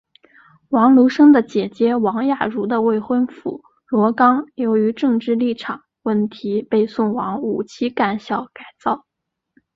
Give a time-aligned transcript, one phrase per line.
[0.69, 9.05] 王沪生的姐姐王亚茹的未婚夫罗冈由于政治立场问题被送往五七干校改造。